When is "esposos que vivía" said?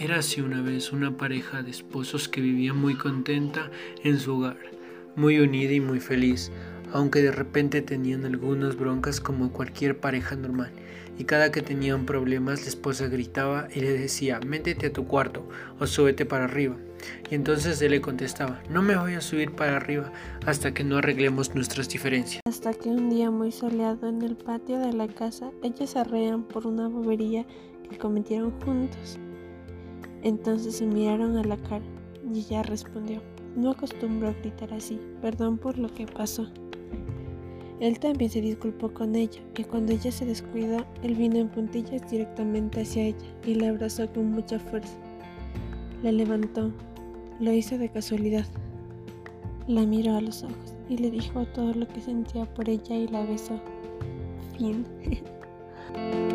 1.72-2.72